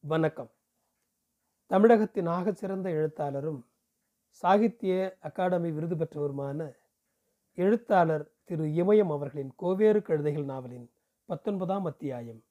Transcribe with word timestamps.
வணக்கம். 0.00 0.50
தமிழகத்தின் 1.66 2.28
ஆகச்சிறந்த 2.28 2.84
எழுத்தாளரும் 2.84 3.66
சாகித்ய 4.28 5.16
அகாடமி 5.20 5.70
விருது 5.70 5.96
பெற்றவருமான 5.96 6.76
எழுத்தாளர் 7.54 8.30
திரு 8.44 8.64
இமயம் 8.64 9.10
அவர்களின் 9.10 9.54
கோவேறு 9.62 10.00
கழுதைகள் 10.00 10.44
நாவலின் 10.44 10.90
பத்தொன்பதாம் 11.24 11.84
அத்தியாயம். 11.84 12.44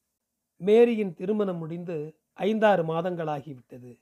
மேரியின் 0.58 1.14
திருமணம் 1.14 1.58
முடிந்து 1.58 2.16
ஐந்தாறு 2.34 2.84
மாதங்களாகிவிட்டது. 2.84 4.00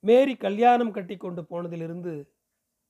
மேரி 0.00 0.36
கல்யாணம் 0.36 0.92
கட்டி 0.92 1.16
கொண்டு 1.16 1.42
போனதிலிருந்து 1.42 2.28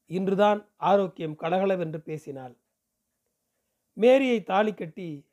இன்றுதான் 0.07 0.69
ஆரோக்கியம் 0.77 1.37
கலகலவென்று 1.37 2.01
பேசினாள். 2.01 2.57
மேரியை 3.93 4.43
தாலி 4.43 4.75
கட்டி 4.75 5.27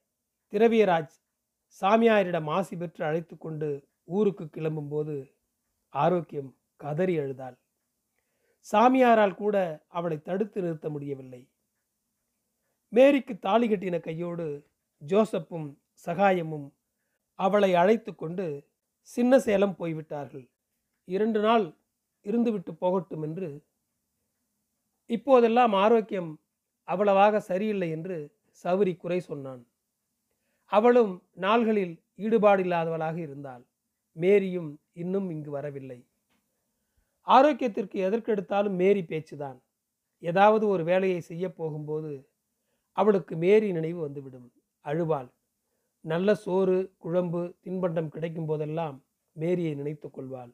திரவியராஜ் 0.51 1.15
சாமியாரிடம் 1.69 2.49
ஆசி 2.49 2.75
பெற்று 2.77 3.05
அழைத்து 3.05 3.37
கொண்டு 3.37 3.87
ஊருக்கு 4.03 4.45
கிளம்பும்போது 4.45 5.35
ஆரோக்கியம் 5.89 6.55
கதறி 6.75 7.17
அழுதாள். 7.17 7.57
சாமியாரால் 8.59 9.35
கூட 9.35 9.85
அவளை 9.87 10.21
தடுத்து 10.21 10.61
நிறுத்த 10.61 10.89
முடியவில்லை. 10.89 11.49
மேரிக்கு 12.93 13.39
தாலி 13.39 13.67
கட்டின 13.67 13.99
கையோடு 13.99 14.67
ஜோசப்பும் 15.01 15.77
சகாயமும் 16.05 16.67
அவளை 17.35 17.75
அழைத்து 17.75 18.15
கொண்டு 18.15 18.45
சின்ன 19.01 19.39
சேலம் 19.39 19.75
போய்விட்டார்கள். 19.75 20.49
இரண்டு 21.05 21.39
நாள் 21.39 21.65
இருந்துவிட்டு 22.25 22.71
போகட்டும் 22.71 23.23
என்று. 23.23 23.65
இப்போதெல்லாம் 25.05 25.73
ஆரோக்கியம் 25.73 26.39
அவ்வளவாக 26.83 27.39
சரியில்லை 27.39 27.89
என்று 27.89 28.17
சவுரி 28.63 28.97
குறை 28.97 29.19
சொன்னான். 29.19 29.61
அவளும் 30.71 31.23
நாள்களில் 31.33 32.03
ஈடுபாடில்லாதவளாக 32.17 33.17
இருந்தாள். 33.17 33.63
மேரியும் 34.15 34.77
இன்னும் 34.93 35.29
இங்கு 35.29 35.51
வரவில்லை. 35.51 36.05
ஆரோக்கியத்திற்கு 37.27 37.97
எதற்கெடுத்தாலும் 38.07 38.75
மேரி 38.75 39.01
பேச்சுதான். 39.01 39.57
ஏதாவது 40.19 40.67
ஒரு 40.67 40.83
வேலையை 40.83 41.21
செய்ய 41.21 41.53
போகும்போது 41.53 42.29
அவளுக்கு 42.91 43.35
மேரி 43.35 43.71
நினைவு 43.71 43.99
வந்துவிடும். 43.99 44.51
அழுவாள். 44.85 45.29
நல்ல 46.01 46.35
சோறு 46.35 46.93
குழம்பு 46.97 47.55
தின்பண்டம் 47.65 48.07
கிடைக்கும் 48.07 48.45
போதெல்லாம் 48.45 49.03
மேரியை 49.31 49.75
நினைத்து 49.75 50.11
கொள்வாள். 50.11 50.51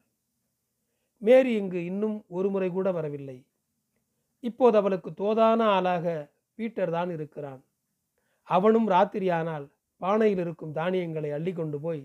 மேரி 1.18 1.52
இங்கு 1.54 1.84
இன்னும் 1.84 2.24
ஒரு 2.28 2.50
முறை 2.50 2.70
கூட 2.70 2.92
வரவில்லை. 2.92 3.46
இப்போது 4.40 4.76
அவளுக்கு 4.76 5.10
தோதான 5.10 5.62
ஆளாக 5.62 6.32
பீட்டர் 6.54 6.90
தான் 6.90 7.10
இருக்கிறான். 7.10 7.64
அவனும் 8.42 8.88
ராத்திரியானால் 8.88 9.73
பானையில் 10.04 10.42
இருக்கும் 10.44 10.76
தானியங்களை 10.78 11.30
அள்ளி 11.36 11.52
கொண்டு 11.58 11.78
போய் 11.84 12.02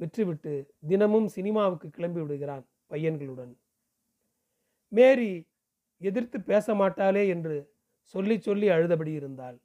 விற்றுவிட்டு 0.00 0.52
தினமும் 0.90 1.28
சினிமாவுக்கு 1.36 1.88
கிளம்பி 1.96 2.20
விடுகிறான் 2.22 2.64
பையன்களுடன். 2.92 3.52
மேரி 4.92 5.32
எதிர்த்து 6.00 6.38
பேச 6.50 6.74
மாட்டாளே 6.80 7.22
என்று 7.34 7.56
சொல்லி 8.14 8.36
சொல்லி 8.46 8.66
அழுதபடி 8.74 9.12
இருந்தாள். 9.20 9.56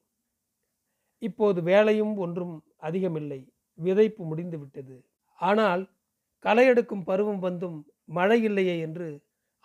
இப்போது 1.21 1.59
வேலையும் 1.69 2.13
ஒன்றும் 2.25 2.55
அதிகமில்லை. 2.87 3.39
விதைப்பு 3.79 4.21
முடிந்து 4.29 4.57
விட்டது. 4.59 4.95
ஆனால் 5.39 5.83
களை 6.45 6.65
எடுக்கும் 6.71 7.03
பருவம் 7.09 7.41
வந்தும் 7.47 7.77
மழை 8.17 8.39
இல்லையே 8.49 8.75
என்று 8.87 9.07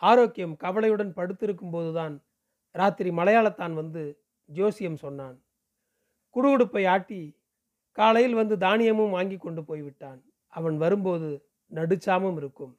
ஆரோக்கியம் 0.03 0.55
கவலையுடன் 0.65 1.13
படுத்திருக்கும் 1.19 1.73
போதுதான் 1.75 2.15
ராத்திரி 2.75 3.11
மலையாளத்தான் 3.19 3.75
வந்து 3.81 4.03
ஜோசியம் 4.49 4.99
சொன்னான். 5.05 5.37
குடுகுடுப்பை 6.37 6.83
ஆட்டி 6.95 7.21
காலையில் 7.99 8.35
வந்து 8.35 8.59
தானியமும் 8.59 9.11
வாங்கி 9.11 9.37
கொண்டு 9.37 9.65
போய்விட்டான். 9.65 10.21
அவன் 10.49 10.77
வரும்போது 10.77 11.49
நடுச்சாமம் 11.73 12.37
இருக்கும். 12.37 12.79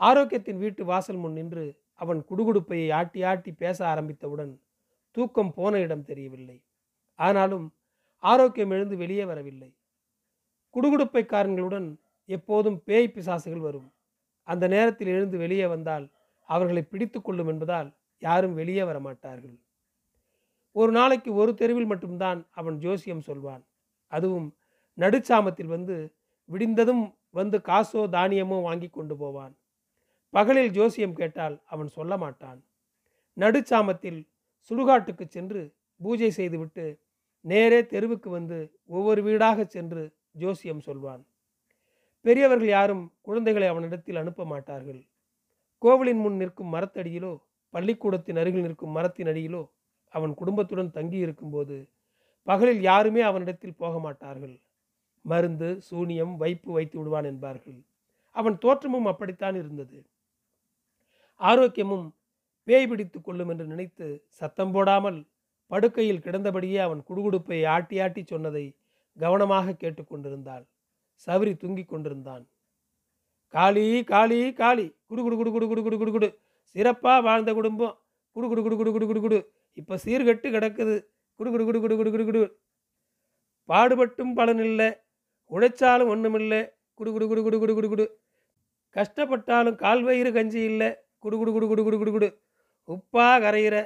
ஆரோக்கியத்தின் 0.00 0.56
வீட்டு 0.56 0.84
வாசல் 0.84 1.16
முன் 1.16 1.32
நின்று 1.32 1.80
அவன் 1.92 2.24
குடுகுடுப்பையை 2.30 2.92
ஆட்டி 2.92 3.22
ஆட்டி 3.22 3.52
பேச 3.52 3.86
ஆரம்பித்தவுடன் 3.86 4.60
தூக்கம் 5.10 5.54
போன 5.54 5.78
இடம் 5.78 6.04
தெரியவில்லை. 6.04 6.64
ஆனாலும் 7.14 7.74
ஆரோக்கியம் 8.16 8.70
எழுந்து 8.70 8.96
வெளியே 8.96 9.24
வரவில்லை. 9.24 9.76
குடுகுடுப்பைக்காரங்களுடன் 10.74 11.96
எப்போதும் 12.24 12.82
பேய் 12.84 13.12
பிசாசுகள் 13.14 13.60
வரும். 13.60 13.92
அந்த 14.42 14.68
நேரத்தில் 14.68 15.08
எழுந்து 15.08 15.38
வெளியே 15.38 15.66
வந்தால் 15.66 16.06
அவர்களை 16.48 16.82
பிடித்து 16.82 17.22
கொள்ளும் 17.22 17.48
என்பதால் 17.48 17.96
யாரும் 18.18 18.54
வெளியே 18.54 18.82
வர 18.82 19.00
மாட்டார்கள் 19.00 19.56
ஒரு 20.72 20.92
நாளைக்கு 20.92 21.34
ஒரு 21.34 21.54
தெருவில் 21.54 21.86
மட்டும்தான் 21.86 22.46
அவன் 22.50 22.76
ஜோசியம் 22.78 23.20
சொல்வான். 23.20 23.62
அதுவும் 24.12 24.48
நடுச்சாமத்தில் 24.98 25.72
வந்து 25.76 25.96
விடிந்ததும் 26.48 27.04
வந்து 27.30 27.56
காசோ 27.60 28.02
தானியமோ 28.16 28.58
வாங்கி 28.62 28.88
கொண்டு 28.90 29.14
போவான். 29.16 29.54
பகலில் 30.34 30.72
ஜோசியம் 30.72 31.18
கேட்டால் 31.20 31.56
அவன் 31.64 31.88
சொல்ல 31.88 32.12
மாட்டான். 32.16 32.60
நடுச்சாமத்தில் 33.36 34.20
சுடுகாட்டுக்கு 34.70 35.24
சென்று 35.28 35.62
பூஜை 36.00 36.30
செய்துவிட்டு 36.30 36.86
நேரே 37.44 37.80
தெருவுக்கு 37.86 38.30
வந்து 38.30 38.58
ஒவ்வொரு 38.86 39.20
வீடாக 39.22 39.64
சென்று 39.64 40.02
ஜோசியம் 40.32 40.80
சொல்வான். 40.80 41.22
பெரியவர்கள் 42.24 42.68
யாரும் 42.68 43.04
குழந்தைகளை 43.20 43.68
அவனிடத்தில் 43.68 44.16
அனுப்ப 44.16 44.44
மாட்டார்கள். 44.44 45.00
கோவிலின் 45.82 46.22
முன் 46.24 46.36
நிற்கும் 46.36 46.72
மரத்தடியிலோ 46.74 47.32
பள்ளிக்கூடத்தின் 47.74 48.36
அருகில் 48.36 48.66
நிற்கும் 48.66 48.92
மரத்தின் 48.92 49.30
அடியிலோ 49.32 49.62
அவன் 50.14 50.32
குடும்பத்துடன் 50.34 50.90
தங்கி 50.90 51.18
இருக்கும்போது 51.18 51.76
பகலில் 52.46 52.82
யாருமே 52.82 53.22
அவனிடத்தில் 53.22 53.80
போக 53.80 53.94
மாட்டார்கள் 53.98 54.56
மருந்து 55.24 55.68
சூனியம் 55.88 56.34
வைப்பு 56.36 56.70
வைத்து 56.72 56.96
விடுவான் 56.98 57.28
என்பார்கள் 57.30 57.78
அவன் 58.36 58.56
தோற்றமும் 58.58 59.08
அப்படித்தான் 59.12 59.56
இருந்தது 59.56 59.98
ஆரோக்கியமும் 61.40 62.06
பேய் 62.68 62.88
பிடித்து 62.88 63.18
கொள்ளும் 63.20 63.50
என்று 63.50 63.66
நினைத்து 63.66 64.06
சத்தம் 64.40 64.72
போடாமல் 64.72 65.18
படுக்கையில் 65.70 66.24
கிடந்தபடியே 66.26 66.78
அவன் 66.78 67.00
குடுகுடுப்பை 67.08 67.58
ஆட்டி 67.66 67.96
ஆட்டி 68.00 68.22
சொன்னதை 68.24 68.64
கவனமாக 69.16 69.76
கேட்டுக்கொண்டிருந்தாள் 69.82 70.64
சவரி 71.26 71.52
தூங்கிக் 71.56 71.90
கொண்டிருந்தான் 71.90 72.44
காளி 73.54 73.86
காளி 74.04 74.38
காளி 74.52 74.86
குடு 75.06 75.20
குடு 75.22 75.36
குடு 75.36 75.50
குடு 75.50 75.66
குடு 75.68 75.82
குடு 75.82 75.96
குடு 75.98 76.12
குடு 76.12 76.28
சிறப்பாக 76.76 77.20
வாழ்ந்த 77.20 77.50
குடும்பம் 77.52 77.94
குடு 78.36 78.46
குடு 78.48 78.62
குடு 78.62 78.76
குடு 78.76 78.90
குடு 78.92 79.06
குடு 79.06 79.20
குடு 79.20 79.38
இப்போ 79.78 79.94
சீர்கட்டு 80.04 80.48
கிடக்குது 80.50 80.96
குடு 81.40 81.50
குடு 81.50 81.64
குடு 81.64 81.78
குடு 81.80 81.96
குடு 81.96 82.10
குடு 82.10 82.24
குடு 82.24 82.40
பாடுபட்டும் 83.68 84.32
பலன் 84.34 84.62
இல்லை 84.64 84.88
உழைச்சாலும் 85.50 86.10
ஒன்றுமில்லை 86.12 86.60
குடு 87.00 87.10
குடு 87.10 87.26
குடு 87.26 87.42
குடு 87.42 87.58
குடு 87.58 87.74
குடு 87.74 87.88
குடு 87.88 88.06
கஷ்டப்பட்டாலும் 88.96 89.76
கால்வயிறு 89.76 90.30
கஞ்சி 90.32 90.60
இல்லை 90.70 90.88
குடு 91.18 91.36
குடு 91.36 91.50
குடு 91.52 91.66
குடு 91.68 91.82
குடு 91.82 91.98
குடு 91.98 92.12
குடு 92.12 92.28
உப்பா 92.88 93.28
கரையிற 93.38 93.76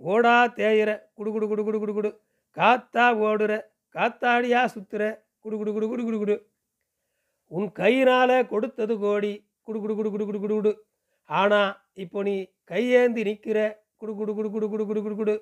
ஓடா 0.00 0.36
தேயிற 0.58 0.90
குடு 1.14 1.30
குடு 1.30 1.46
குடு 1.48 1.62
குடு 1.62 1.78
குடு 1.78 1.92
குடு 1.92 2.10
காத்தா 2.56 3.06
ஓடுற 3.22 3.52
காத்தாடியா 3.94 4.62
சுத்துற 4.66 5.02
குடு 5.44 5.56
குடு 5.56 5.72
குடு 5.72 5.86
குடு 5.88 6.04
குடு 6.04 6.18
குடு 6.18 6.36
உன் 7.50 7.68
கையினால் 7.72 8.36
கொடுத்தது 8.46 8.94
கோடி 8.98 9.32
குடு 9.66 9.78
குடு 9.80 9.94
குடு 9.94 10.10
குடு 10.10 10.24
குடு 10.24 10.38
குடு 10.38 10.54
குடு 10.54 10.72
ஆனால் 11.30 11.70
இப்போ 11.96 12.18
நீ 12.22 12.34
கையேந்தி 12.70 13.22
நிற்கிற 13.24 13.58
குடு 13.96 14.12
குடு 14.12 14.32
குடு 14.34 14.48
குடு 14.50 14.66
குடு 14.68 14.84
குடு 14.84 15.00
குடு 15.00 15.16
குடு 15.16 15.34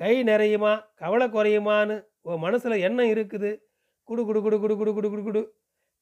கை 0.00 0.14
நிறையுமா 0.24 0.72
கவலை 1.00 1.26
குறையுமான்னு 1.28 1.96
உன் 2.26 2.40
மனசில் 2.40 2.82
எண்ணம் 2.86 3.10
இருக்குது 3.10 3.50
குடு 4.08 4.22
குடு 4.24 4.40
குடு 4.40 4.56
குடு 4.58 4.74
குடு 4.74 4.92
குடு 4.92 5.08
குடு 5.08 5.22
குடு 5.22 5.42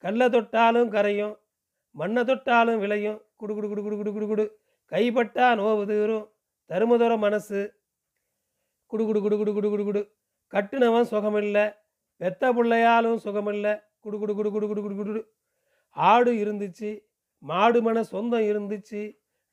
கல்லை 0.03 0.27
தொட்டாலும் 0.27 0.89
கரையும் 0.89 1.35
மண்ணை 1.95 2.21
தொட்டாலும் 2.23 2.79
விளையும் 2.79 3.19
குடு 3.35 3.53
குடு 3.53 3.67
குடு 3.67 3.81
குடு 3.83 3.95
குடு 3.95 4.11
குடு 4.13 4.27
குடு 4.27 4.45
கைப்பட்டா 4.91 5.47
நோவு 5.59 5.83
தீரும் 5.85 6.25
தருமதுர 6.69 7.13
மனசு 7.17 7.61
குடு 8.91 9.03
குடு 9.03 9.19
குடு 9.19 9.35
குடு 9.37 9.53
குடு 9.53 9.69
குடு 9.69 9.83
குடு 9.83 10.01
கட்டுனவன் 10.53 11.09
சுகமில்லை 11.11 11.65
பெத்த 12.21 12.51
பிள்ளையாலும் 12.53 13.21
சுகமில்லை 13.25 13.73
குடு 13.99 14.17
குடு 14.17 14.33
குடு 14.33 14.49
குடு 14.51 14.67
குடு 14.67 14.81
குடு 14.83 14.95
குடு 15.01 15.21
ஆடு 15.97 16.31
இருந்துச்சு 16.43 16.91
மாடு 17.43 17.79
மன 17.81 18.03
சொந்தம் 18.03 18.47
இருந்துச்சு 18.51 19.01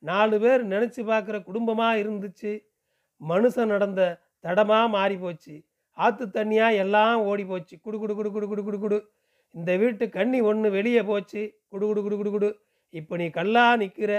நாலு 0.03 0.35
பேர் 0.39 0.61
நினச்சி 0.65 1.01
பார்க்குற 1.03 1.37
குடும்பமாக 1.43 2.01
இருந்துச்சு 2.03 2.51
மனுஷன் 3.21 3.71
நடந்த 3.71 4.01
தடமாக 4.43 4.85
மாறி 4.89 5.17
போச்சு 5.17 5.55
ஆற்று 5.97 6.25
தண்ணியாக 6.29 6.81
எல்லாம் 6.83 7.23
ஓடி 7.25 7.43
போச்சு 7.45 7.75
குடு 7.77 7.97
குடு 7.97 8.13
குடு 8.15 8.29
குடு 8.31 8.47
குடு 8.47 8.63
குடு 8.63 8.77
குடு 8.79 8.99
இந்த 9.55 9.71
வீட்டு 9.77 10.05
கண்ணி 10.09 10.39
ஒன்று 10.41 10.67
வெளியே 10.71 11.01
போச்சு 11.03 11.41
குடு 11.69 11.85
குடு 11.87 12.01
குடு 12.01 12.17
குடு 12.17 12.31
குடு 12.31 12.49
இப்போ 12.93 13.15
நீ 13.17 13.27
கல்லா 13.29 13.65
நிற்கிற 13.75 14.13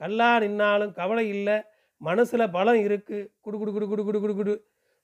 கல்லா 0.00 0.30
நின்னாலும் 0.38 0.92
கவலை 0.92 1.24
இல்லை 1.28 1.56
மனசில் 2.00 2.52
பலம் 2.52 2.80
இருக்குது 2.84 3.28
குடு 3.40 3.56
குடு 3.58 3.72
குடு 3.72 3.86
குடு 3.88 4.02
குடு 4.04 4.18
குடு 4.20 4.34
குடு 4.34 4.54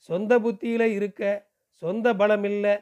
சொந்த 0.08 0.32
புத்தியில் 0.38 0.86
இருக்க 0.90 1.22
சொந்த 1.82 2.06
பலம் 2.14 2.44
இல்லை 2.44 2.74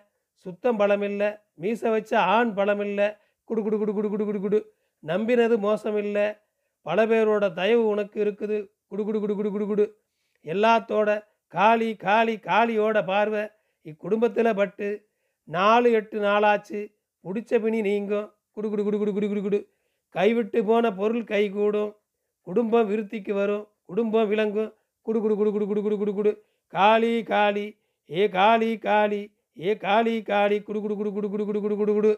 சுத்தம் 0.47 0.79
பலம் 0.79 1.05
இல்லை 1.09 1.29
மீச 1.57 1.91
வச்ச 1.91 2.13
ஆண் 2.31 2.53
பலம் 2.55 2.83
இல்லை 2.87 3.09
குடு 3.51 3.61
குடு 3.63 3.77
குடு 3.79 3.93
குடு 3.93 4.09
குடு 4.09 4.25
குடு 4.25 4.41
குடு 4.41 4.59
நம்பினது 5.05 5.57
மோசம் 5.59 5.99
இல்லை 6.05 6.27
பல 6.87 7.05
பேரோட 7.07 7.45
தயவு 7.53 7.83
உனக்கு 7.87 8.19
இருக்குது 8.25 8.57
குடு 8.89 9.03
குடு 9.05 9.19
குடு 9.21 9.35
குடு 9.35 9.51
குடு 9.51 9.67
குடு 9.67 9.85
எல்லாத்தோட 10.45 11.11
காளி 11.53 11.89
காளி 11.97 12.35
காளியோட 12.47 12.99
பார்வை 13.05 13.43
இக்குடும்பத்தில் 13.87 14.51
பட்டு 14.55 14.89
நாலு 15.49 15.89
எட்டு 15.91 16.19
நாளாச்சு 16.21 16.81
பிடிச்ச 17.25 17.59
பிணி 17.61 17.81
நீங்கும் 17.81 18.29
குடு 18.53 18.69
குடு 18.69 18.83
குடு 18.85 18.99
குடு 18.99 19.13
குடு 19.13 19.29
குடு 19.29 19.43
குடு 19.43 19.59
கைவிட்டு 20.15 20.61
போன 20.65 20.87
பொருள் 20.93 21.25
கை 21.25 21.45
கூடும் 21.51 21.93
குடும்பம் 22.47 22.89
விருத்திக்கு 22.89 23.33
வரும் 23.33 23.65
குடும்பம் 23.85 24.29
விளங்கும் 24.29 24.71
குடு 25.07 25.19
குடு 25.21 25.35
குடு 25.37 25.51
குடு 25.53 25.67
குடு 25.67 25.83
குடு 25.83 25.97
குடு 25.97 26.13
குடு 26.13 26.33
காளி 26.73 27.15
காளி 27.25 27.67
ஏ 28.11 28.25
காளி 28.29 28.71
காளி 28.79 29.23
ஏ 29.57 29.73
காளி 29.77 30.15
காளி 30.23 30.57
குடு 30.61 30.81
குடு 30.81 30.95
குடு 30.97 31.11
குடு 31.13 31.29
குடு 31.29 31.45
குடு 31.45 31.61
குடு 31.61 31.77
குடு 31.77 31.93
குடு 31.93 32.13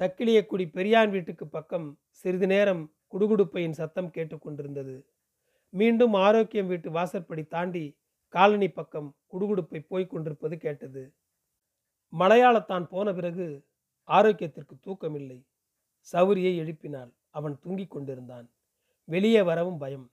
சக்கிலியக்குடி 0.00 0.64
பெரியான் 0.68 1.10
வீட்டுக்கு 1.10 1.44
பக்கம் 1.48 1.86
சிறிது 2.20 2.46
நேரம் 2.46 2.82
குடுகுடுப்பையின் 3.12 3.76
சத்தம் 3.80 4.10
கேட்டுக்கொண்டிருந்தது 4.10 4.94
மீண்டும் 5.74 6.14
ஆரோக்கியம் 6.20 6.66
வீட்டு 6.66 6.88
வாசற்படி 6.90 7.42
தாண்டி 7.46 7.84
காலனி 8.34 8.68
பக்கம் 8.68 9.16
குடுகுடுப்பை 9.32 9.86
போய்க் 9.88 10.10
கொண்டிருப்பது 10.10 10.56
கேட்டது. 10.56 11.02
மலையாளத்தான் 12.18 12.84
போன 12.84 13.12
பிறகு 13.12 13.66
ஆரோக்கியத்திற்கு 14.06 14.74
தூக்கமில்லை. 14.86 15.38
சௌரியை 16.12 16.56
எழுப்பினாள். 16.56 17.12
அவன் 17.30 17.58
தூங்கிக் 17.60 17.90
கொண்டிருந்தான். 17.90 18.50
வெளியே 19.04 19.42
வரவும் 19.42 19.78
பயம். 19.78 20.10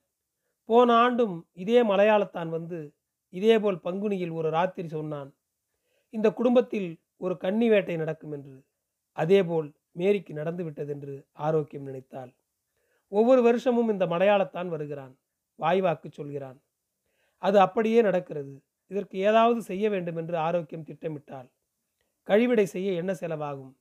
போன 0.64 0.92
ஆண்டும் 0.92 1.48
இதே 1.52 1.84
மலையாளத்தான் 1.84 2.48
வந்து 2.48 2.94
இதேபோல் 3.28 3.80
பங்குனியில் 3.84 4.32
ஒரு 4.32 4.50
ராத்திரி 4.50 4.88
சொன்னான். 4.88 5.34
இந்த 6.10 6.32
குடும்பத்தில் 6.32 7.00
ஒரு 7.16 7.36
கன்னி 7.36 7.68
வேட்டை 7.68 7.96
நடக்கும் 7.96 8.32
என்று 8.32 8.64
அதேபோல் 9.12 9.72
மேரிக்கு 9.98 10.32
நடந்து 10.32 10.64
விட்டதென்று 10.64 11.26
ஆரோக்கியம் 11.32 11.84
நினைத்தாள். 11.84 12.34
ஒவ்வொரு 13.08 13.42
வருஷமும் 13.42 13.88
இந்த 13.88 14.06
மலையாளத்தான் 14.06 14.68
வருகிறான். 14.68 15.18
வாய்வாக்கு 15.58 16.10
சொல்கிறான். 16.10 16.60
அது 17.42 17.56
அப்படியே 17.60 18.00
நடக்கிறது. 18.02 18.54
இதற்கு 18.90 19.16
ஏதாவது 19.18 19.60
செய்ய 19.62 19.84
வேண்டும் 19.90 20.18
என்று 20.22 20.36
ஆரோக்கியம் 20.36 20.86
திட்டமிட்டாள் 20.88 21.48
கழிவிடை 22.28 22.66
செய்ய 22.72 22.88
என்ன 22.92 23.12
செலவாகும்? 23.12 23.72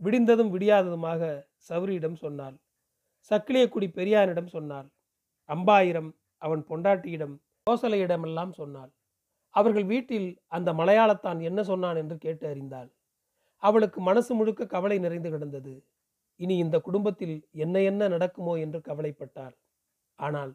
விடிந்ததும் 0.00 0.50
விடியாததுமாக 0.54 1.20
சௌரியிடம் 1.68 2.18
சொன்னாள். 2.24 2.56
சக்கிலியக்குடி 3.30 3.88
பெரியானிடம் 3.98 4.50
சொன்னாள். 4.56 4.88
அம்பாயிரம் 5.48 6.10
அவன் 6.42 6.62
பொண்டாட்டியிடம் 6.68 7.34
கோசலையிடமெல்லாம் 7.66 8.52
சொன்னாள். 8.52 8.90
அவர்கள் 9.54 9.84
வீட்டில் 9.84 10.28
அந்த 10.46 10.72
மலையாளத்தான் 10.72 11.40
என்ன 11.40 11.60
சொன்னான் 11.62 11.96
என்று 11.96 12.16
கேட்டு 12.18 12.44
அறிந்தாள். 12.48 12.88
அவளுக்கு 13.62 14.00
மனசு 14.00 14.32
முழுக்க 14.34 14.66
கவலை 14.66 14.98
நிறைந்து 14.98 15.30
கிடந்தது. 15.30 15.74
இனி 16.40 16.56
இந்த 16.56 16.76
குடும்பத்தில் 16.78 17.36
என்ன 17.52 17.80
என்ன 17.80 18.08
நடக்குமோ 18.08 18.54
என்று 18.56 18.80
கவலைப்பட்டாள். 18.80 19.54
ஆனால் 20.18 20.52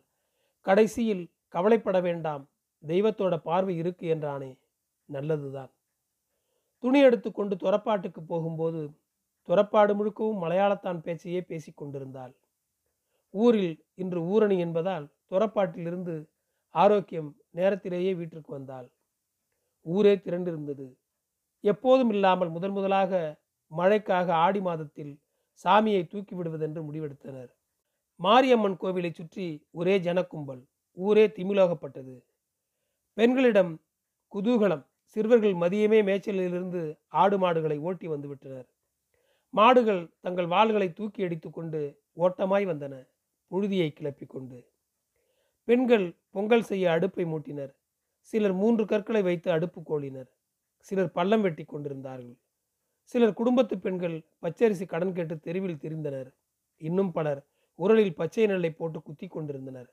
கடைசியில் 0.66 1.24
கவலைப்பட 1.54 1.98
வேண்டாம். 2.02 2.44
தெய்வத்தோட 2.84 3.36
பார்வை 3.38 3.74
இருக்கு 3.78 4.06
என்றானே. 4.16 4.52
நல்லதுதான். 5.10 5.72
துணி 6.84 7.00
எடுத்துக்கொண்டு 7.00 7.56
துறப்பாட்டுக்கு 7.56 8.22
போகும்போது 8.22 8.82
துறப்பாடு 9.48 9.94
முழுக்கவும் 9.94 10.42
மலையாளத்தான் 10.44 11.00
பேச்சையே 11.00 11.42
பேசிக் 11.42 11.78
கொண்டிருந்தாள். 11.78 12.34
ஊரில் 13.34 13.86
இன்று 13.94 14.20
ஊரணி 14.24 14.58
என்பதால் 14.58 15.06
துறப்பாட்டிலிருந்து 15.32 16.16
ஆரோக்கியம் 16.76 17.30
நேரத்திலேயே 17.50 18.12
வீட்டிற்கு 18.14 18.52
வந்தாள். 18.52 18.88
ஊரே 19.86 20.14
திரண்டிருந்தது. 20.16 20.88
எப்போதும் 21.64 22.10
இல்லாமல் 22.10 22.50
முதன் 22.50 22.72
முதலாக 22.72 23.42
மழைக்காக 23.72 24.28
ஆடி 24.46 24.62
மாதத்தில் 24.62 25.14
சாமியை 25.66 26.04
தூக்கி 26.08 26.34
விடுவதென்று 26.36 26.82
முடிவெடுத்தனர். 26.82 27.52
மாரியம்மன் 28.20 28.78
கோவிலை 28.82 29.12
சுற்றி 29.14 29.48
ஒரே 29.72 30.00
ஜனக்கும்பல். 30.00 30.64
ஊரே 30.98 31.28
திமிலோகப்பட்டது. 31.28 32.16
பெண்களிடம் 33.14 33.82
குதூகலம் 34.34 34.86
சிறுவர்கள் 35.16 35.54
மதியமே 35.54 36.00
மேய்ச்சலிலிருந்து 36.08 36.82
ஆடு 37.08 37.38
மாடுகளை 37.38 37.78
ஓட்டி 37.78 38.08
வந்துவிட்டனர் 38.08 38.68
மாடுகள் 39.54 40.10
தங்கள் 40.22 40.46
வாள்களை 40.46 40.94
தூக்கி 40.94 41.24
அடித்துக்கொண்டு 41.24 41.80
ஓட்டமாய் 42.18 42.66
வந்தன. 42.66 42.94
புழுதியை 43.52 43.90
கிளப்பிக் 43.94 44.30
கொண்டு. 44.30 44.60
பெண்கள் 45.64 46.06
பொங்கல் 46.30 46.64
செய்ய 46.64 46.92
அடுப்பை 46.92 47.26
மூட்டினர். 47.26 47.74
சிலர் 48.20 48.54
மூன்று 48.54 48.86
கற்களை 48.86 49.22
வைத்து 49.22 49.52
அடுப்பு 49.52 49.82
கோழினர் 49.82 50.30
சிலர் 50.78 51.12
பள்ளம் 51.12 51.42
வெட்டி 51.42 51.64
கொண்டிருந்தார்கள். 51.66 52.38
சிலர் 53.02 53.34
குடும்பத்து 53.34 53.80
பெண்கள் 53.80 54.16
பச்சரிசி 54.42 54.86
கடன் 54.86 55.14
கேட்டு 55.14 55.40
தெருவில் 55.40 55.82
திரிந்தனர். 55.84 56.30
இன்னும் 56.78 57.12
பலர் 57.12 57.42
உரலில் 57.80 58.16
பச்சை 58.16 58.46
நெல்லை 58.46 58.72
போட்டு 58.72 59.02
குத்தி 59.02 59.28
கொண்டிருந்தனர். 59.28 59.90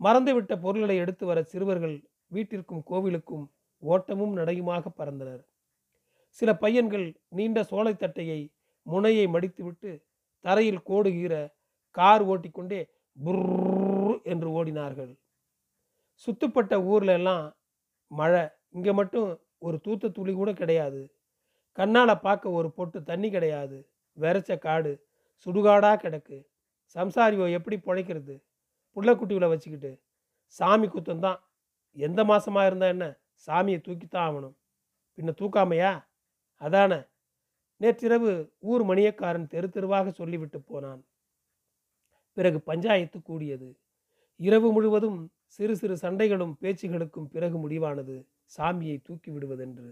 மறந்துவிட்ட 0.00 0.60
பொருள்களை 0.60 0.96
எடுத்து 0.96 1.26
வர 1.26 1.42
சிறுவர்கள் 1.42 2.08
வீட்டிற்கும் 2.26 2.82
கோவிலுக்கும் 2.90 3.46
ஓட்டமும் 3.78 4.36
நடையுமாக 4.36 4.84
பறந்தனர். 4.98 5.42
சில 6.28 6.56
பையன்கள் 6.56 7.20
நீண்ட 7.28 7.60
சோலைத்தட்டையை 7.62 8.52
முனையை 8.82 9.26
மடித்துவிட்டு 9.26 10.02
தரையில் 10.40 10.82
கோடுகிற 10.86 11.34
கார் 11.90 12.22
ஓட்டிக்கொண்டே 12.22 12.80
புர் 13.24 14.20
என்று 14.22 14.48
ஓடினார்கள். 14.50 15.18
சுத்துப்பட்ட 16.26 16.84
ஊர்ல 16.84 17.12
எல்லாம் 17.12 17.56
மழை. 18.06 18.48
இங்கே 18.70 18.92
மட்டும் 18.92 19.40
ஒரு 19.58 19.80
தூத்த 19.84 20.10
துளி 20.10 20.32
கூட 20.32 20.52
கிடையாது. 20.52 21.12
கண்ணால் 21.72 22.20
பார்க்க 22.20 22.50
ஒரு 22.50 22.70
பொட்டு 22.70 23.02
தண்ணி 23.02 23.30
கிடையாது. 23.30 23.90
வெறச்ச 24.18 24.58
காடு. 24.58 24.92
சுடுகாடாக 25.46 25.96
கிடக்கு. 26.04 26.46
சம்சாரியோ 26.96 27.50
எப்படி 27.50 27.76
பிழைக்கிறது? 27.76 28.34
புள்ளக்குட்டிகளை 28.96 29.48
வச்சுக்கிட்டு 29.48 29.92
சாமி 30.46 30.86
குத்தம் 30.88 31.18
தான் 31.18 31.40
எந்த 31.96 32.24
மாதமாக 32.24 32.66
இருந்தா 32.66 32.86
என்ன? 32.86 33.06
சாமியை 33.46 33.78
தூக்கித்தான் 33.86 34.26
ஆகணும். 34.28 34.56
பின்ன 35.18 35.30
தூக்காமையா? 35.40 35.92
அதான. 36.60 36.92
நேற்றிரவு 37.80 38.30
ஊர் 38.60 38.82
மணியக்காரன் 38.84 39.46
தெரு 39.46 39.68
தெருவாக 39.68 40.10
சொல்லிவிட்டு 40.10 40.58
போனான். 40.60 41.02
பிறகு 42.32 42.58
பஞ்சாயத்து 42.60 43.22
கூடியது. 43.22 43.68
இரவு 44.40 44.72
முழுவதும் 44.72 45.18
சிறு 45.46 45.76
சிறு 45.76 45.94
சண்டைகளும் 45.96 46.54
பேச்சுகளுக்கும் 46.62 47.30
பிறகு 47.34 47.68
முடிவானது 47.68 48.16
சாமியை 48.56 48.96
தூக்கி 49.02 49.30
விடுவதென்று. 49.30 49.88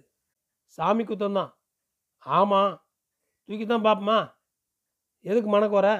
சாமி 0.64 1.04
குத்தம்தான். 1.04 1.52
ஆமாம் 2.26 2.74
தூக்கி 3.48 3.66
தான் 3.66 3.84
பார்ப்போமா 3.84 4.20
எதுக்கு 5.24 5.50
மனக்குறை 5.50 5.94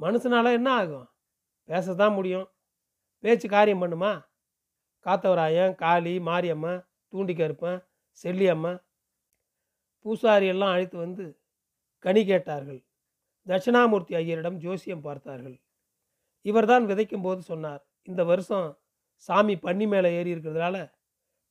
மனுஷனால 0.00 0.52
என்ன 0.52 0.68
ஆகும்? 0.72 1.06
பேச 1.68 1.94
தான் 1.94 2.16
முடியும். 2.18 2.46
பேச்சு 3.24 3.46
காரியம் 3.48 3.82
பண்ணுமா? 3.82 4.12
காத்தவராயன் 5.06 5.74
காளி 5.82 6.14
மாரியம்மன் 6.28 6.80
தூண்டி 7.12 7.34
கருப்பன் 7.34 7.80
செல்லியம்மன். 8.24 8.78
பூசாரி 10.04 10.46
எல்லாம் 10.52 10.72
அழைத்து 10.74 10.96
வந்து 11.04 11.24
கனி 12.04 12.22
கேட்டார்கள். 12.24 12.80
தட்சிணாமூர்த்தி 13.46 14.14
ஐயரிடம் 14.20 14.58
ஜோசியம் 14.64 15.04
பார்த்தார்கள். 15.06 15.56
இவர்தான் 16.46 16.84
விதைக்கும் 16.90 17.24
போது 17.26 17.40
சொன்னார் 17.42 17.82
இந்த 18.02 18.22
வருஷம் 18.24 18.68
சாமி 19.28 19.54
பன்னி 19.64 19.86
மேலே 19.88 20.10
ஏறி 20.18 20.30
இருக்கிறதுனால 20.34 20.76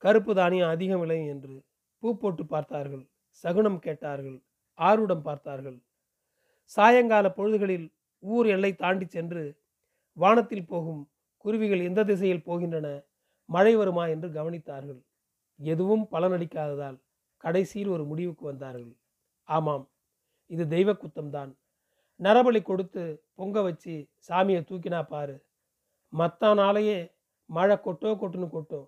கருப்பு 0.04 0.32
தானியம் 0.36 0.72
அதிகம் 0.74 1.02
விளையும் 1.04 1.30
என்று. 1.34 1.56
பூ 2.04 2.08
போட்டு 2.22 2.44
பார்த்தார்கள். 2.46 3.04
சகுனம் 3.44 3.80
கேட்டார்கள். 3.80 4.38
ஆர்வடம் 4.80 5.24
பார்த்தார்கள். 5.28 5.78
சாயங்கால 6.72 7.28
பொழுதுகளில் 7.38 7.88
ஊர் 8.24 8.48
எல்லை 8.56 8.72
தாண்டி 8.76 9.06
சென்று 9.16 9.44
வானத்தில் 10.18 10.66
போகும் 10.66 11.10
குருவிகள் 11.38 11.80
எந்த 11.80 12.04
திசையில் 12.04 12.46
போகின்றன? 12.46 13.06
மழை 13.46 13.76
வருமா 13.76 14.08
என்று 14.08 14.30
கவனித்தார்கள். 14.30 15.02
எதுவும் 15.56 16.08
பலனளிக்காததால் 16.12 16.98
கடைசியில் 17.38 17.88
ஒரு 17.88 18.06
முடிவுக்கு 18.06 18.46
வந்தார்கள். 18.46 18.98
ஆமாம் 19.44 19.90
இது 20.46 20.68
தெய்வ 20.68 20.92
குத்தம்தான். 20.92 21.52
நரபலி 22.20 22.62
கொடுத்து 22.62 23.04
பொங்க 23.36 23.62
வச்சு 23.62 24.10
சாமியை 24.28 24.62
தூக்கினா 24.70 25.08
பாரு. 25.08 25.46
மற்ற 26.10 26.54
நாளையே 26.54 27.14
மழை 27.46 27.76
கொட்டோ 27.76 28.10
கொட்டுன்னு 28.16 28.50
கொட்டும். 28.50 28.88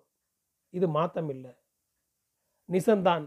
இது 0.70 0.86
மாத்தம் 0.88 1.28
இல்லை 1.28 1.52
நிசந்தான். 2.68 3.24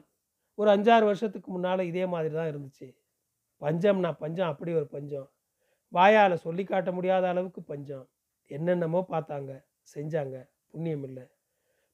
ஒரு 0.56 0.70
அஞ்சாறு 0.72 1.06
வருஷத்துக்கு 1.10 1.52
முன்னால் 1.52 1.80
இதே 1.80 2.06
மாதிரி 2.06 2.34
தான் 2.36 2.52
இருந்துச்சு. 2.54 2.88
பஞ்சம்னா 3.62 4.12
பஞ்சம் 4.18 4.48
அப்படி 4.48 4.74
ஒரு 4.74 4.88
பஞ்சம். 4.88 5.30
வாயால் 5.94 6.44
சொல்லி 6.46 6.64
காட்ட 6.64 6.92
முடியாத 6.92 7.26
அளவுக்கு 7.30 7.62
பஞ்சம். 7.62 8.06
என்னென்னமோ 8.52 9.00
பார்த்தாங்க 9.14 9.52
செஞ்சாங்க 9.94 10.36
புண்ணியம் 10.72 11.04
இல்லை. 11.04 11.26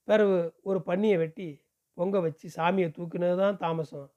பிறகு 0.07 0.37
ஒரு 0.61 0.79
பண்ணியை 0.85 1.17
வெட்டி 1.17 1.49
பொங்க 1.97 2.19
வச்சு 2.19 2.47
சாமியை 2.57 2.89
தூக்கினது 2.97 3.37
தான் 3.37 3.57
தாமசம். 3.57 4.07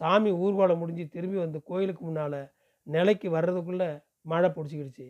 சாமி 0.00 0.30
ஊர்வலம் 0.44 0.80
முடிஞ்சு 0.82 1.04
திரும்பி 1.08 1.38
வந்து 1.38 1.58
கோயிலுக்கு 1.62 2.02
முன்னால் 2.04 2.40
நிலைக்கு 2.86 3.28
வர்றதுக்குள்ளே 3.30 3.90
மழை 4.22 4.48
பிடிச்சிக்கிடுச்சு. 4.50 5.06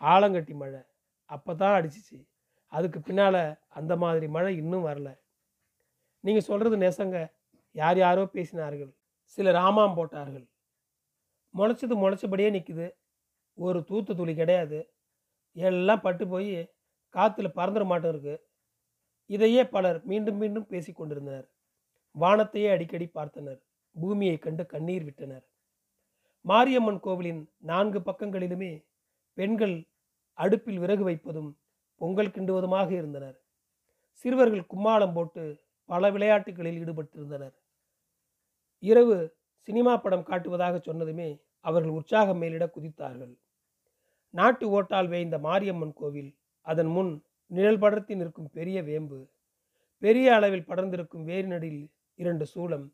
ஆலங்கட்டி 0.00 0.54
மழை. 0.54 0.82
அப்போ 1.30 1.54
தான் 1.54 1.76
அடிச்சிச்சு. 1.78 2.18
அதுக்கு 2.72 2.98
பின்னால் 3.00 3.42
அந்த 3.68 3.92
மாதிரி 3.96 4.26
மழை 4.26 4.56
இன்னும் 4.56 4.86
வரல. 4.88 5.10
நீங்கள் 6.24 6.48
சொல்கிறது 6.48 6.76
நெசங்க. 6.76 7.18
யார் 7.74 7.98
யாரோ 7.98 8.24
பேசினார்கள். 8.34 8.92
சிலர் 9.24 9.54
ராமாம் 9.54 9.96
போட்டார்கள். 9.98 10.46
முளைச்சது 11.54 11.94
முளைச்சபடியே 12.02 12.50
நிற்குது 12.56 12.86
ஒரு 13.54 13.78
தூத்து 13.88 14.16
துளி 14.16 14.34
கிடையாது. 14.34 14.92
எல்லாம் 15.56 16.00
பட்டு 16.00 16.28
போய் 16.28 16.52
காற்றுல 17.14 17.48
பறந்துட 17.56 17.84
மாட்டம் 17.84 18.10
இருக்கு. 18.10 18.46
இதையே 19.26 19.64
பலர் 19.64 20.04
மீண்டும் 20.04 20.36
மீண்டும் 20.36 20.66
பேசிக் 20.66 20.96
கொண்டிருந்தனர். 20.96 21.50
வானத்தையே 22.14 22.70
அடிக்கடி 22.70 23.10
பார்த்தனர். 23.14 23.60
பூமியை 23.92 24.36
கண்டு 24.38 24.66
கண்ணீர் 24.66 25.04
விட்டனர். 25.04 25.44
மாரியம்மன் 26.40 27.00
கோவிலின் 27.00 27.42
நான்கு 27.58 27.98
பக்கங்களிலுமே 27.98 28.84
பெண்கள் 29.34 29.88
அடுப்பில் 30.38 30.78
விறகு 30.78 31.04
வைப்பதும் 31.04 31.58
பொங்கல் 32.00 32.28
கிண்டுவதுமாக 32.28 32.90
இருந்தனர். 32.90 33.36
சிறுவர்கள் 34.12 34.70
கும்மாளம் 34.74 35.12
போட்டு 35.12 35.64
பல 35.84 36.10
விளையாட்டுகளில் 36.10 36.78
ஈடுபட்டிருந்தனர். 36.84 37.54
இரவு 38.78 39.36
சினிமா 39.58 39.96
படம் 39.96 40.26
காட்டுவதாக 40.26 40.76
சொன்னதுமே 40.86 41.28
அவர்கள் 41.64 41.96
உற்சாகம் 41.98 42.38
மேலிட 42.38 42.64
குதித்தார்கள். 42.66 43.34
நாட்டு 44.30 44.66
ஓட்டால் 44.70 45.08
வேய்ந்த 45.08 45.38
மாரியம்மன் 45.38 45.92
கோவில் 45.92 46.30
அதன் 46.60 46.86
முன் 46.86 47.12
நிழல் 47.46 47.78
படர்த்தி 47.78 48.14
நிற்கும் 48.16 48.50
பெரிய 48.50 48.82
வேம்பு 48.82 49.18
பெரிய 49.98 50.34
அளவில் 50.34 50.68
படர்ந்திருக்கும் 50.68 51.24
வேரினடில் 51.24 51.82
இரண்டு 52.14 52.44
சூளம் 52.54 52.86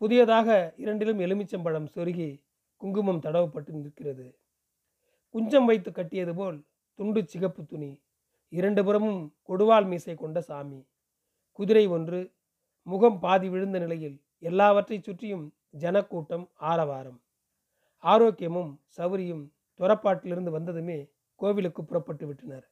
புதியதாக 0.00 0.74
இரண்டிலும் 0.76 1.18
எலுமிச்சம்பழம் 1.18 1.88
சொருகி 1.94 2.28
குங்குமம் 2.76 3.22
தடவப்பட்டு 3.22 3.70
நிற்கிறது. 3.70 4.26
குஞ்சம் 5.34 5.64
வைத்து 5.64 5.92
கட்டியது 5.92 6.34
போல் 6.34 6.58
துண்டு 6.94 7.20
சிகப்பு 7.26 7.62
துணி 7.66 7.90
இரண்டு 8.48 8.84
புறமும் 8.84 9.22
கொடுவால் 9.42 9.86
மீசை 9.86 10.14
கொண்ட 10.14 10.40
சாமி 10.40 10.80
குதிரை 11.52 11.86
ஒன்று 11.86 12.20
முகம் 12.82 13.18
பாதி 13.20 13.48
விழுந்த 13.48 13.78
நிலையில் 13.78 14.16
எல்லாவற்றை 14.38 14.98
சுற்றியும் 14.98 15.46
ஜனக்கூட்டம் 15.70 16.46
ஆரவாரம். 16.54 17.18
ஆரோக்கியமும் 18.02 18.76
சௌரியும் 18.96 19.50
துறப்பாட்டிலிருந்து 19.78 20.50
வந்ததுமே 20.50 21.12
கோவிலுக்கு 21.34 21.84
புறப்பட்டு 21.84 22.26
விட்டனர். 22.26 22.70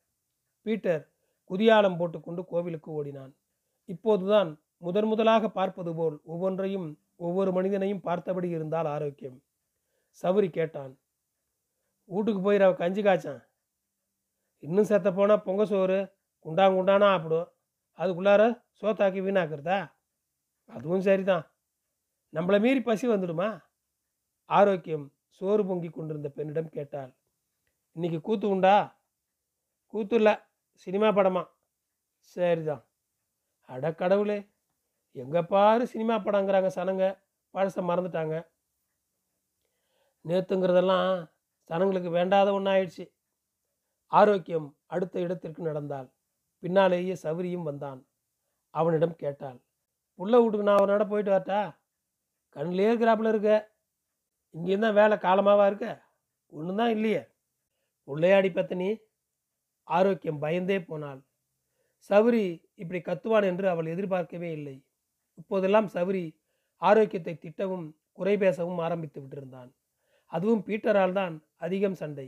பீட்டர் 0.63 1.13
குதியாலம் 1.51 1.97
போட்டுக்கொண்டு 1.97 2.45
கோவிலுக்கு 2.45 2.91
ஓடினான். 2.91 3.37
இப்போதுதான் 3.85 4.61
முதன் 4.79 5.07
முதலாக 5.07 5.49
பார்ப்பது 5.51 5.95
போல் 5.95 6.21
ஒவ்வொன்றையும் 6.25 7.01
ஒவ்வொரு 7.17 7.53
மனிதனையும் 7.53 8.01
பார்த்தபடி 8.01 8.49
இருந்தால் 8.49 8.87
ஆரோக்கியம். 8.87 9.43
சவுரி 10.23 10.51
கேட்டான். 10.51 10.99
வீட்டுக்கு 12.05 12.53
போயிட 12.53 12.75
கஞ்சி 12.75 13.03
காய்ச்சான். 13.03 13.43
இன்னும் 14.59 14.85
செத்த 14.85 15.13
போனால் 15.13 15.43
பொங்க 15.43 15.65
சோறு 15.65 16.15
குண்டாங்குண்டானா 16.45 17.07
ஆப்பிடும் 17.15 17.49
அதுக்குள்ளார 17.99 18.63
சோத்தாக்கி 18.81 19.21
வீணாக்குறதா? 19.23 19.93
அதுவும் 20.65 21.01
சரிதான். 21.01 21.53
நம்மளை 22.33 22.61
மீறி 22.61 22.81
பசி 22.81 23.09
வந்துடுமா? 23.09 23.61
ஆரோக்கியம் 24.45 25.16
சோறு 25.41 25.67
பொங்கி 25.67 25.89
கொண்டிருந்த 25.89 26.29
பெண்ணிடம் 26.29 26.69
கேட்டாள் 26.69 27.13
இன்னைக்கு 27.93 28.21
கூத்து 28.21 28.49
உண்டா? 28.49 29.01
கூத்து 29.87 30.17
இல்லை 30.17 30.35
சினிமா 30.73 31.09
படமா. 31.09 31.43
சரிதான். 32.19 32.83
அட 33.69 33.95
கடவுளே 33.95 34.39
எங்கே 35.13 35.43
பாரு 35.43 35.87
சினிமா 35.87 36.15
படங்கிறாங்க 36.17 36.69
சனங்க 36.75 37.05
பழச 37.55 37.77
மறந்துட்டாங்க. 37.91 38.37
நேத்துங்கிறதெல்லாம் 40.25 41.31
சனங்களுக்கு 41.71 42.11
வேண்டாத 42.11 42.49
ஒன்றாயிடுச்சு 42.53 43.05
ஆரோக்கியம் 44.13 44.69
அடுத்த 44.87 45.21
இடத்திற்கு 45.21 45.63
நடந்தாள் 45.63 46.09
பின்னாலேயே 46.59 47.15
சௌரியும் 47.23 47.69
வந்தான். 47.71 48.01
அவனிடம் 48.71 49.17
கேட்டாள் 49.17 49.59
புள்ள 50.19 50.35
வீட்டுக்கு 50.43 50.69
நான் 50.69 50.83
ஒரு 50.85 51.07
போயிட்டு 51.07 51.31
வரட்டா? 51.31 51.61
கண்ணிலே 52.57 52.95
இருக்கிறாப்புல 52.95 53.29
இருக்க. 53.29 53.51
இங்கேயும் 54.55 54.85
தான் 54.87 54.99
வேலை 55.01 55.17
காலமாவா 55.27 55.65
இருக்க? 55.67 55.89
ஒன்று 56.53 56.75
தான் 56.81 56.93
இல்லையே. 56.97 57.23
பிள்ளையாடி 58.09 58.51
பத்தினி. 58.59 58.89
ஆரோக்கியம் 59.89 60.43
பயந்தே 60.45 60.79
போனாள். 60.81 61.21
சவுரி 62.11 62.45
இப்படி 62.83 63.01
கத்துவான் 63.01 63.47
என்று 63.51 63.67
அவள் 63.73 63.93
எதிர்பார்க்கவே 63.95 64.51
இல்லை. 64.59 64.77
இப்போதெல்லாம் 65.41 65.89
சவுரி 65.97 66.25
ஆரோக்கியத்தை 66.83 67.35
திட்டவும் 67.45 67.87
குறை 68.13 68.35
பேசவும் 68.37 68.79
ஆரம்பித்து 68.79 69.19
விட்டிருந்தான். 69.23 69.71
அதுவும் 70.33 70.63
பீட்டரால் 70.69 71.13
தான் 71.13 71.35
அதிகம் 71.57 71.99
சண்டை. 72.03 72.27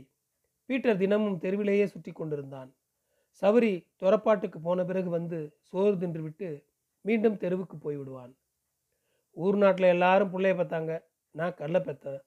பீட்டர் 0.69 0.99
தினமும் 1.01 1.39
தெருவிலேயே 1.43 1.85
சுற்றி 1.87 2.11
கொண்டிருந்தான். 2.11 2.69
சவுரி 3.41 3.73
துறப்பாட்டுக்கு 4.01 4.59
போன 4.59 4.83
பிறகு 4.83 5.09
வந்து 5.09 5.39
சோறு 5.69 5.95
தின்று 5.97 6.21
விட்டு 6.21 6.49
மீண்டும் 7.05 7.37
தெருவுக்கு 7.37 7.75
போய்விடுவான். 7.77 8.31
ஊர் 9.37 9.57
நாட்டில் 9.57 9.93
எல்லாரும் 9.95 10.31
பிள்ளைய 10.33 10.55
பார்த்தாங்க. 10.55 10.93
நான் 11.35 11.57
கல்லை 11.61 11.79
பெற்றேன் 11.81 12.21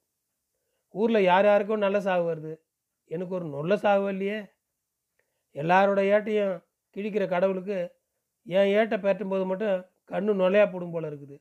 ஊரில் 0.94 1.28
யார் 1.30 1.46
யாருக்கும் 1.48 1.84
நல்ல 1.84 1.98
சாவு 2.06 2.24
வருது. 2.30 2.52
எனக்கு 3.10 3.34
ஒரு 3.38 3.46
நல்ல 3.56 3.76
சாவு 3.84 4.06
இல்லையே. 4.12 4.38
எல்லாரோட 5.54 6.00
ஏட்டையும் 6.14 6.54
கிழிக்கிற 6.96 7.24
கடவுளுக்கு 7.28 7.78
என் 8.46 8.70
ஏட்டை 8.78 8.96
பெற்றும் 9.00 9.32
போது 9.32 9.44
மட்டும் 9.50 9.78
கண்ணு 10.10 10.32
நொலையா 10.42 10.64
போடும் 10.72 10.94
போல 10.94 11.10
இருக்குது. 11.10 11.36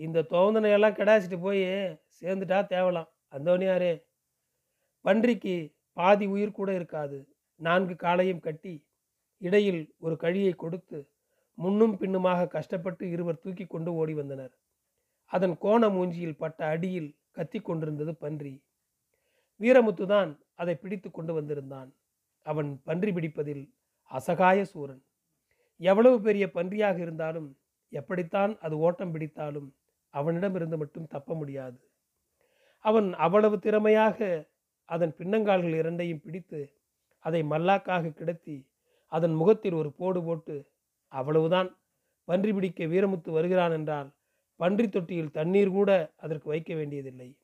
இந்த 0.00 0.24
தோந்தனையெல்லாம் 0.32 0.98
கிடாச்சிட்டு 0.98 1.38
போய் 1.40 1.62
சேர்ந்துட்டா 2.20 2.58
தேவலாம். 2.74 3.08
அந்தோனியாரே 3.36 3.92
பன்றிக்கு 5.04 5.54
பாதி 5.92 6.26
உயிர் 6.26 6.58
கூட 6.58 6.70
இருக்காது. 6.74 7.18
நான்கு 7.60 7.94
காலையும் 7.96 8.44
கட்டி 8.46 8.74
இடையில் 9.42 9.82
ஒரு 9.98 10.16
கழியை 10.24 10.52
கொடுத்து 10.52 10.98
முன்னும் 11.58 11.94
பின்னுமாக 12.00 12.48
கஷ்டப்பட்டு 12.56 13.04
இருவர் 13.14 13.42
தூக்கி 13.44 13.64
கொண்டு 13.66 13.90
ஓடி 14.00 14.14
வந்தனர். 14.14 14.52
அதன் 15.26 15.58
கோண 15.58 15.88
மூஞ்சியில் 15.88 16.36
பட்ட 16.36 16.66
அடியில் 16.66 17.16
கத்தி 17.32 17.58
கொண்டிருந்தது 17.60 18.14
பன்றி. 18.14 18.62
வீரமுத்து 19.60 20.06
தான் 20.06 20.30
அதை 20.54 20.74
பிடித்து 20.74 21.10
கொண்டு 21.10 21.32
வந்திருந்தான். 21.34 21.90
அவன் 22.42 22.80
பன்றி 22.84 23.12
பிடிப்பதில் 23.12 23.64
அசகாய 24.10 24.58
சூரன். 24.62 25.02
எவ்வளவு 25.80 26.20
பெரிய 26.20 26.50
பன்றியாக 26.54 26.98
இருந்தாலும் 26.98 27.48
எப்படித்தான் 27.92 28.58
அது 28.58 28.78
ஓட்டம் 28.78 29.12
பிடித்தாலும் 29.12 29.68
அவனிடமிருந்து 30.14 30.76
மட்டும் 30.76 31.06
தப்ப 31.06 31.34
முடியாது. 31.34 31.78
அவன் 32.84 33.08
அவ்வளவு 33.14 33.58
திறமையாக 33.58 34.48
அதன் 34.84 35.12
பின்னங்கால்கள் 35.18 35.74
இரண்டையும் 35.74 36.22
பிடித்து 36.24 36.60
அதை 37.24 37.42
மல்லாக்காக 37.42 38.12
கிடத்தி 38.12 38.56
அதன் 39.12 39.34
முகத்தில் 39.34 39.72
ஒரு 39.72 39.90
போடு 39.92 40.22
போட்டு 40.22 40.56
அவ்வளவுதான். 41.12 41.68
பன்றி 42.28 42.52
பிடிக்க 42.52 42.84
வீரமுத்து 42.84 43.30
வருகிறான் 43.30 43.72
என்றால் 43.72 44.08
பன்றி 44.56 44.88
தொட்டியில் 44.88 45.30
தண்ணீர் 45.30 45.70
கூட 45.70 46.12
அதற்கு 46.16 46.48
வைக்க 46.48 46.74
வேண்டியதில்லை. 46.74 47.38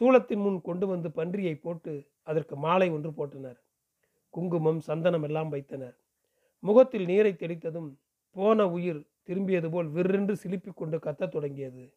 சூளத்தின் 0.00 0.42
முன் 0.42 0.60
கொண்டு 0.60 0.86
வந்து 0.86 1.08
பன்றியை 1.08 1.54
போட்டு 1.60 2.10
அதற்கு 2.22 2.56
மாலை 2.56 2.90
ஒன்று 2.90 3.10
போட்டனர். 3.10 3.58
குங்குமம் 4.30 4.80
சந்தனம் 4.80 5.22
எல்லாம் 5.22 5.48
வைத்தனர். 5.48 5.96
முகத்தில் 6.58 7.04
நீரை 7.04 7.32
தெளித்ததும் 7.32 7.94
போன 8.30 8.66
உயிர் 8.68 9.06
திரும்பியது 9.28 9.70
போல் 9.70 9.88
விற்றென்று 9.92 10.34
சிலிப்பிக் 10.42 10.74
கொண்டு 10.74 10.98
கத்தத் 10.98 11.28
தொடங்கியது. 11.28 11.94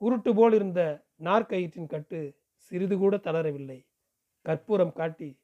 உருட்டு 0.00 0.34
போல் 0.34 0.52
இருந்த 0.52 1.06
நாற்கயிற்றின் 1.18 1.86
கட்டு 1.86 2.34
சிறிது 2.54 2.98
கூட 2.98 3.16
தளரவில்லை. 3.16 3.86
கற்பூரம் 4.42 4.92
காட்டி 4.92 5.40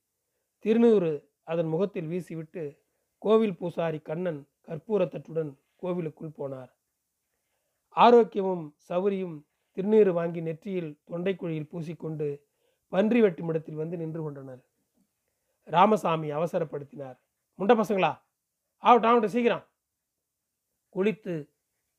திருநூறு 0.65 1.29
அதன் 1.43 1.67
முகத்தில் 1.67 2.07
வீசிவிட்டு 2.07 2.79
கோவில் 3.19 3.57
பூசாரி 3.57 3.99
கண்ணன் 3.99 4.47
கற்பூரத்தட்டுடன் 4.67 5.59
கோவிலுக்குள் 5.77 6.37
போனார். 6.39 6.76
ஆரோக்கியமும் 7.97 8.65
சௌரியும் 8.89 9.37
திருநீறு 9.77 10.13
வாங்கி 10.13 10.41
நெற்றியில் 10.41 10.91
தொண்டைக்குழியில் 11.11 11.71
பூசிக்கொண்டு 11.73 12.43
பன்றி 12.89 13.21
வெட்டுமிடத்தில் 13.23 13.81
வந்து 13.83 13.97
நின்று 13.97 14.23
கொண்டனர். 14.23 14.63
ராமசாமி 15.65 16.29
அவசரப்படுத்தினார். 16.31 17.17
முண்ட 17.59 17.73
பசங்களா? 17.75 18.13
ஆகட்டும் 18.79 19.11
ஆகட்டும் 19.11 19.35
சீக்கிரம். 19.35 19.65
குளித்து 20.95 21.35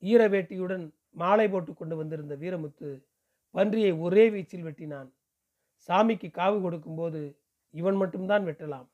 ஈர 0.02 0.28
வேட்டியுடன் 0.28 0.84
மாலை 1.10 1.48
போட்டு 1.48 1.74
கொண்டு 1.74 1.96
வந்திருந்த 1.96 2.34
வீரமுத்து 2.36 2.88
பன்றியை 3.54 4.00
ஒரே 4.00 4.30
வீச்சில் 4.30 4.66
வெட்டினான். 4.68 5.08
சாமிக்கு 5.88 6.28
காவு 6.30 6.60
கொடுக்கும்போது 6.60 7.20
இவன் 7.70 7.94
மட்டும்தான் 7.94 8.44
வெட்டலாம். 8.44 8.88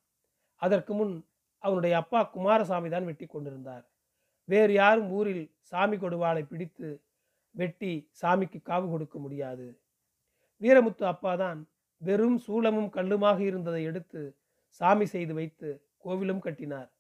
அதற்கு 0.57 0.95
முன் 0.95 1.15
அவனுடைய 1.59 1.97
அப்பா 1.97 2.23
குமாரசாமி 2.23 2.89
தான் 2.89 3.05
வெட்டி 3.05 3.27
கொண்டிருந்தார். 3.27 3.85
வேறு 4.45 4.73
யாரும் 4.73 5.11
ஊரில் 5.11 5.45
சாமி 5.63 5.97
கொடுவாளை 5.97 6.43
பிடித்து 6.47 7.03
வெட்டி 7.51 8.11
சாமிக்கு 8.23 8.59
காவு 8.65 8.91
கொடுக்க 8.91 9.19
முடியாது. 9.19 9.81
வீரமுத்து 10.61 11.05
அப்பாதான் 11.05 11.61
வெறும் 11.99 12.39
சூளமும் 12.47 12.91
கல்லுமாக 12.91 13.39
இருந்ததை 13.41 13.85
எடுத்து 13.85 14.37
சாமி 14.67 15.07
செய்து 15.07 15.35
வைத்து 15.35 15.69
கோவிலும் 16.05 16.39
கட்டினார். 16.39 16.93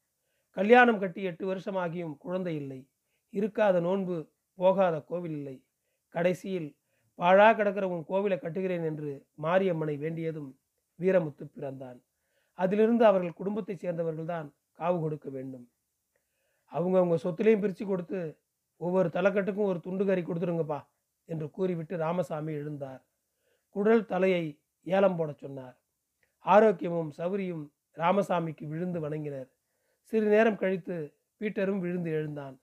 கல்யாணம் 0.50 0.98
கட்டி 0.98 1.22
எட்டு 1.22 1.54
வருஷமாகியும் 1.54 2.16
குழந்தை 2.16 2.54
இல்லை. 2.56 2.88
இருக்காத 3.32 3.80
நோன்பு 3.80 4.30
போகாத 4.54 5.00
கோவில் 5.00 5.32
இல்லை. 5.32 5.64
கடைசியில் 6.08 6.76
பாழா 7.18 7.56
கிடக்கிற 7.56 7.88
உன் 7.88 8.04
கோவிலை 8.08 8.38
கட்டுகிறேன் 8.38 8.84
என்று 8.84 9.26
மாரியம்மனை 9.42 9.98
வேண்டியதும் 9.98 10.50
வீரமுத்து 11.00 11.44
பிறந்தான். 11.44 11.98
அதிலிருந்து 12.58 13.04
அவர்கள் 13.06 13.32
குடும்பத்தைச் 13.32 13.82
சேர்ந்தவர்கள்தான் 13.84 14.48
காவு 14.78 15.00
கொடுக்க 15.00 15.30
வேண்டும். 15.30 15.66
அவங்க 16.74 16.96
அவங்க 16.98 17.16
சொத்துலையும் 17.24 17.62
பிரித்து 17.64 17.84
கொடுத்து 17.86 18.20
ஒவ்வொரு 18.76 19.08
தலைக்கட்டுக்கும் 19.08 19.70
ஒரு 19.72 19.80
துண்டு 19.80 20.04
கறி 20.06 20.22
கொடுத்துருங்கப்பா 20.22 20.78
என்று 21.28 21.46
கூறிவிட்டு 21.50 21.96
ராமசாமி 21.96 22.52
எழுந்தார். 22.52 23.02
குடல் 23.74 24.08
தலையை 24.12 24.44
ஏலம் 24.86 25.16
போட 25.16 25.32
சொன்னார். 25.32 25.76
ஆரோக்கியமும் 26.44 27.10
சௌரியும் 27.18 27.64
ராமசாமிக்கு 27.96 28.64
விழுந்து 28.66 28.98
வணங்கினர். 29.08 29.48
சிறு 30.12 30.26
நேரம் 30.26 30.60
கழித்து 30.62 30.96
பீட்டரும் 31.40 31.78
விழுந்து 31.78 32.10
எழுந்தான். 32.10 32.56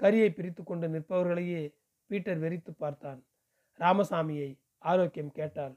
கரியை 0.00 0.28
பிரித்து 0.34 0.62
கொண்டு 0.64 0.86
நிற்பவர்களையே 0.88 1.62
பீட்டர் 2.10 2.40
வெறித்து 2.40 2.72
பார்த்தான். 2.78 3.20
ராமசாமியை 3.80 4.50
ஆரோக்கியம் 4.78 5.32
கேட்டாள். 5.32 5.74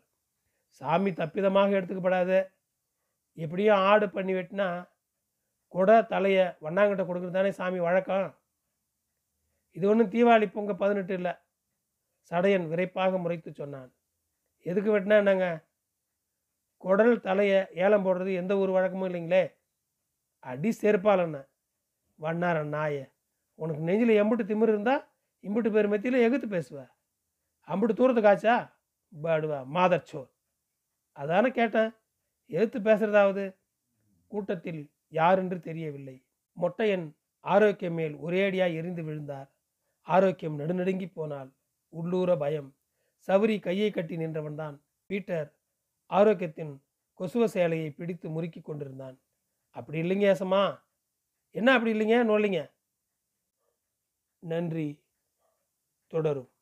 சாமி 0.82 1.12
தப்பிதமாக 1.12 1.76
எடுத்துக்கப்படாத. 1.80 2.32
எப்படியும் 3.38 3.82
ஆடு 3.90 4.08
பண்ணி 4.10 4.34
வெட்டினா 4.34 4.70
கொடை 5.74 5.96
தலையை 6.06 6.46
வண்ணாங்கிட்ட 6.66 7.04
கொடுக்குறது 7.06 7.38
தானே 7.38 7.52
சாமி 7.52 7.80
வழக்கம்? 7.80 8.28
இது 9.78 9.86
ஒன்றும் 9.90 10.12
தீபாவளி 10.12 10.48
பொங்க 10.52 10.74
பதினெட்டு 10.74 11.14
இல்லை. 11.14 11.34
சடையன் 12.32 12.68
விரைப்பாக 12.72 13.22
முறைத்து 13.22 13.52
சொன்னான். 13.54 13.90
எதுக்கு 14.66 14.90
வெட்டினா 14.96 15.18
என்னங்க? 15.18 15.48
குடல் 16.84 17.16
தலையை 17.20 17.60
ஏலம் 17.84 18.06
போடுறது 18.06 18.32
எந்த 18.34 18.54
ஒரு 18.58 18.72
வழக்கமும் 18.72 19.08
இல்லைங்களே? 19.10 19.44
அடி 20.44 20.72
செருப்பாலண்ண 20.82 21.38
வண்ணாரன் 22.20 22.74
நாய. 22.76 22.96
உனக்கு 23.60 23.82
நெஞ்சில் 23.82 24.20
எம்புட்டு 24.22 24.46
திமிரு 24.50 24.74
இருந்தா 24.76 24.96
இம்புட்டு 25.44 25.70
பேர் 25.72 25.92
மத்தியில் 25.94 26.24
எகுத்து 26.26 26.48
பேசுவ. 26.56 26.80
அம்புட்டு 27.68 27.94
தூரத்துக்கு 28.00 28.32
ஆச்சா 28.32 28.56
பாடுவா 29.14 29.60
மாதர் 29.76 30.08
சோர் 30.12 30.30
அதானே 31.18 31.50
கேட்டேன். 31.52 31.92
எதிர்த்து 32.52 32.80
பேசுறதாவது? 32.80 33.44
கூட்டத்தில் 34.32 34.82
யாரென்று 35.14 35.60
தெரியவில்லை. 35.60 36.16
மொட்டையன் 36.58 37.06
ஆரோக்கியம் 37.44 37.94
மேல் 37.94 38.16
ஒரேடியாய் 38.18 38.78
எரிந்து 38.80 39.04
விழுந்தார். 39.04 39.50
ஆரோக்கியம் 40.08 40.60
நடுநடுங்கி 40.60 41.08
போனால் 41.14 41.50
உள்ளூர 41.94 42.38
பயம். 42.38 42.70
சவுரி 43.28 43.58
கையை 43.60 43.90
கட்டி 43.92 44.16
நின்றவன்தான். 44.18 44.76
பீட்டர் 45.10 45.50
ஆரோக்கியத்தின் 46.10 46.74
கொசுவ 47.20 47.46
சேலையை 47.56 47.90
பிடித்து 47.90 48.30
முறுக்கி 48.30 48.62
கொண்டிருந்தான். 48.62 49.18
அப்படி 49.76 49.98
இல்லைங்க 50.02 50.28
ஏசமா 50.34 50.64
என்ன 51.56 51.70
அப்படி 51.74 51.92
இல்லைங்க? 51.94 52.18
நோலிங்க 52.24 52.60
நன்றி. 54.44 54.88
தொடரும். 56.14 56.53